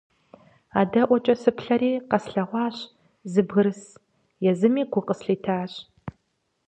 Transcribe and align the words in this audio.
АдэӀуэкӀэ 0.79 1.35
сыплъэри 1.41 1.91
къэслъэгъуащ 2.09 2.77
зы 3.31 3.41
бгырыс, 3.47 3.81
езыми 4.49 4.83
гу 4.91 5.01
къыслъитащ. 5.07 5.71